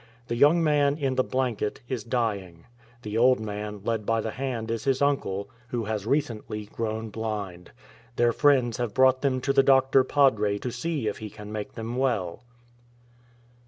[0.29, 2.65] The young man in the blanket is dying;
[3.03, 7.69] the old man led by the hand is his uncle, who has recently grown blind.
[8.15, 11.73] Their friends have brought them to the Doctor Padre to see if he can make
[11.75, 12.41] them well.